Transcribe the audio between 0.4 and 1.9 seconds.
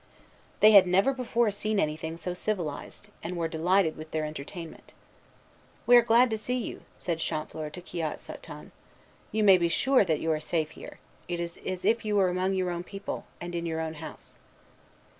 They had never before seen